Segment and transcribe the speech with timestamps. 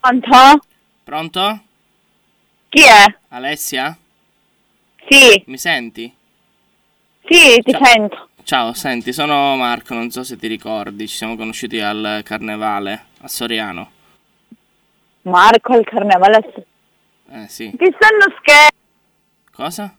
[0.00, 0.64] Pronto?
[1.04, 1.60] Pronto?
[2.70, 3.04] Chi è?
[3.28, 3.96] Alessia?
[5.08, 6.12] Sì, Mi senti?
[7.26, 7.84] sì, ti Ciao.
[7.84, 8.28] sento.
[8.42, 13.28] Ciao, senti, sono Marco, non so se ti ricordi, ci siamo conosciuti al carnevale a
[13.28, 13.90] Soriano.
[15.22, 16.66] Marco al carnevale.
[17.30, 17.70] Eh sì.
[17.70, 18.74] Ti stanno scherzo.
[19.52, 19.94] Cosa?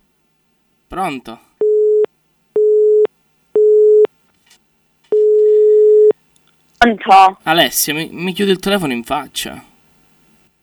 [0.87, 1.39] Pronto?
[6.77, 7.37] Pronto?
[7.43, 9.63] Alessia, mi, mi chiudi il telefono in faccia.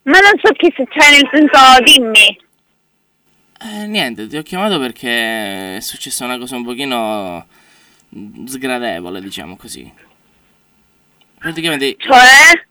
[0.08, 2.46] Ma non so chi se c'è, nel senso, dimmi.
[3.60, 7.46] Eh, niente, ti ho chiamato perché è successa una cosa un pochino
[8.46, 9.92] sgradevole, diciamo così.
[11.38, 12.66] Praticamente Cioè?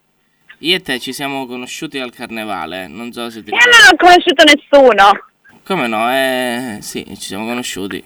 [0.59, 3.95] io e te ci siamo conosciuti al carnevale, non so se ti Io non ho
[3.95, 5.25] conosciuto nessuno.
[5.63, 6.11] Come no?
[6.11, 8.03] Eh, sì, ci siamo conosciuti.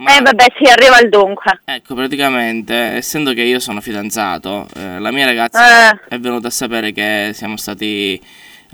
[0.00, 1.60] Eh, vabbè, sì, arriva al dunque.
[1.64, 6.00] Ecco, praticamente, essendo che io sono fidanzato, eh, la mia ragazza Eh.
[6.08, 8.20] è venuta a sapere che siamo stati.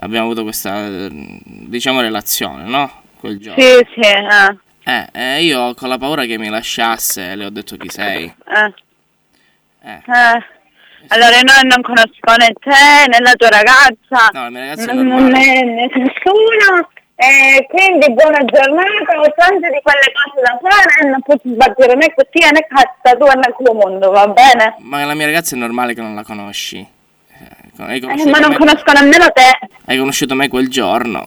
[0.00, 3.02] Abbiamo avuto questa, diciamo, relazione, no?
[3.18, 3.62] Quel giorno.
[3.62, 4.56] Sì, sì, eh.
[4.86, 8.24] Eh, eh, io con la paura che mi lasciasse, le ho detto chi sei.
[8.24, 8.74] eh.
[9.82, 10.44] Eh, Eh.
[11.08, 14.28] Allora, io non conosco né te né la tua ragazza.
[14.32, 16.88] no, la mia ragazza non, non è nessuno.
[17.16, 22.12] E quindi buona giornata, ho tante di quelle cose da fare, non posso sbattere né
[22.12, 24.74] così né cazzo tu né culo mondo, va bene?
[24.80, 26.78] Ma la mia ragazza è normale che non la conosci.
[26.78, 29.58] Eh, Eh, ma non me, conosco nemmeno te.
[29.86, 31.26] hai conosciuto me quel giorno.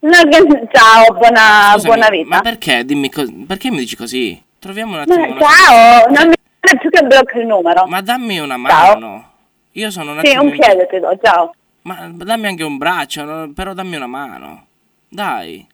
[0.00, 2.28] No, che- ciao, buona, Scusami, buona vita.
[2.28, 2.84] Ma perché?
[2.84, 4.40] Dimmi co- perché mi dici così?
[4.58, 7.86] Troviamo un attimo Ma una- ciao, non mi dire più che blocco il numero.
[7.86, 8.92] Ma dammi una Ciao.
[8.98, 9.30] mano.
[9.72, 11.54] Io sono un sì, attimo un in- piede ti do, ciao.
[11.82, 14.66] Ma dammi anche un braccio, però dammi una mano.
[15.08, 15.66] Dai.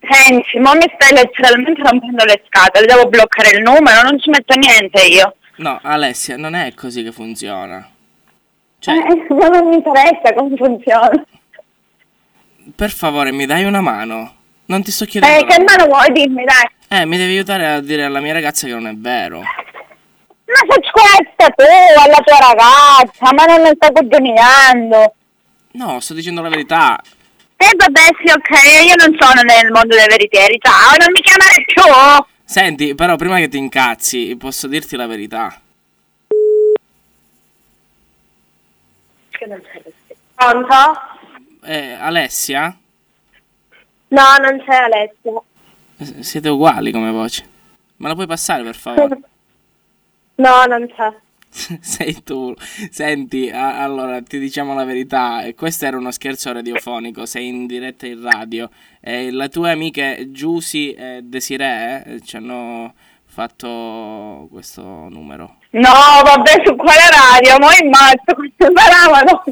[0.00, 4.54] Senti, mo mi stai letteralmente rompendo le scatole, devo bloccare il numero, non ci metto
[4.58, 5.36] niente io.
[5.56, 7.88] No, Alessia, non è così che funziona.
[8.80, 11.24] Cioè, Eh, ma non mi interessa come funziona.
[12.76, 14.34] per favore, mi dai una mano.
[14.66, 15.38] Non ti sto chiedendo.
[15.44, 17.00] Eh, che mano vuoi dirmi, dai?
[17.00, 19.42] Eh, mi devi aiutare a dire alla mia ragazza che non è vero.
[20.54, 21.64] Ma se questa tu,
[21.98, 25.14] alla tua ragazza, ma non ne stai coglioniando.
[25.72, 27.00] No, sto dicendo la verità.
[27.56, 31.64] E vabbè, sì, ok, io non sono nel mondo dei veritieri, ciao, non mi chiamare
[31.66, 31.82] più.
[32.44, 35.60] Senti, però prima che ti incazzi, posso dirti la verità.
[40.34, 40.74] Pronto?
[41.64, 42.76] Eh, Alessia?
[44.08, 45.42] No, non c'è Alessia.
[45.96, 47.48] Eh, Siete uguali come voce.
[47.96, 49.18] Me la puoi passare, per favore?
[50.36, 51.12] No, non c'è.
[51.80, 52.52] Sei tu.
[52.90, 55.42] Senti, a- allora ti diciamo la verità.
[55.42, 57.26] eh, Questo era uno scherzo radiofonico.
[57.26, 58.68] Sei in diretta in radio.
[59.00, 62.92] E le tue amiche Giusy e Desiree eh, ci hanno
[63.26, 65.58] fatto questo numero.
[65.70, 65.90] No,
[66.24, 67.58] vabbè, su quale radio?
[67.58, 69.42] Mo in mazzo, questo paravano.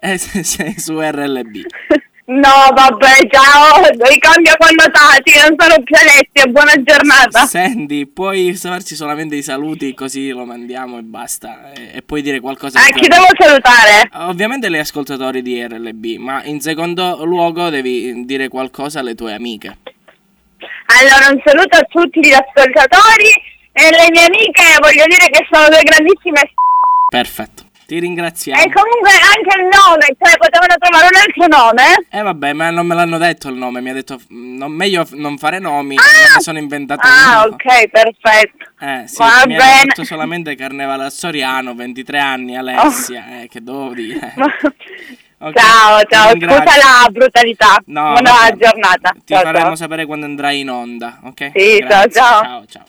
[0.00, 1.56] Eh, se- sei su RLB.
[2.28, 7.46] No, vabbè, ciao, ricambio connotati, non sono più Alessia, buona giornata.
[7.46, 11.72] Senti, puoi farci solamente i saluti così lo mandiamo e basta.
[11.72, 12.80] E, e puoi dire qualcosa.
[12.84, 14.10] Di chi devo salutare?
[14.28, 19.78] Ovviamente gli ascoltatori di RLB, ma in secondo luogo devi dire qualcosa alle tue amiche.
[21.00, 23.30] Allora, un saluto a tutti gli ascoltatori
[23.72, 26.52] e le mie amiche, voglio dire che sono due grandissime.
[27.08, 27.57] Perfetto.
[27.88, 28.60] Ti ringraziamo.
[28.60, 31.82] E comunque anche il nome, cioè potevano trovare un altro nome?
[32.10, 35.06] Eh vabbè, ma non me l'hanno detto il nome, mi ha detto mm, non, meglio
[35.12, 38.66] non fare nomi, non me ne sono inventato Ah, ok, perfetto.
[38.78, 39.84] Eh sì, Va mi bene.
[39.86, 44.34] detto solamente Carnevale a Soriano, 23 anni, Alessia, eh, che devo dire.
[45.40, 47.76] Ok, Ciao, ciao, scusa la brutalità.
[47.86, 49.12] No, Buona giornata.
[49.12, 49.76] Ti ciao, faremo ciao.
[49.76, 51.52] sapere quando andrai in onda, ok?
[51.54, 52.42] Sì, ciao, ciao.
[52.42, 52.66] ciao.
[52.66, 52.84] ciao.